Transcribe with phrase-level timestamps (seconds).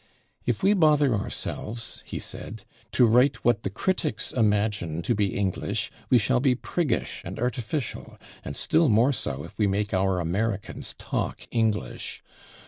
[0.47, 2.63] "If we bother ourselves," he said,
[2.93, 8.17] "to write what the critics imagine to be 'English,' we shall be priggish and artificial,
[8.43, 12.23] and still more so if we make our Americans talk 'English.'